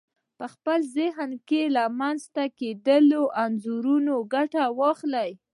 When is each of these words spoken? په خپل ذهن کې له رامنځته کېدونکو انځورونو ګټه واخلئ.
په 0.37 0.45
خپل 0.53 0.79
ذهن 0.97 1.31
کې 1.47 1.61
له 1.75 1.83
رامنځته 1.85 2.43
کېدونکو 2.59 3.21
انځورونو 3.43 4.15
ګټه 4.33 4.63
واخلئ. 4.79 5.31